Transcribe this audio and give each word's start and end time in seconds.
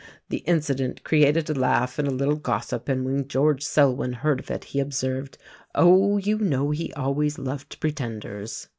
The 0.29 0.39
incident 0.47 1.03
created 1.03 1.47
a 1.47 1.53
laugh 1.53 1.99
and 1.99 2.07
a 2.07 2.11
little 2.11 2.35
gossip; 2.35 2.89
and 2.89 3.05
when 3.05 3.27
George 3.27 3.61
Selwyn 3.61 4.13
heard 4.13 4.39
of 4.39 4.49
it 4.49 4.63
he 4.63 4.79
observed, 4.79 5.37
'Oh! 5.75 6.17
you 6.17 6.39
know 6.39 6.71
he 6.71 6.91
always 6.93 7.37
loved 7.37 7.79
Pretenders.'" 7.79 8.67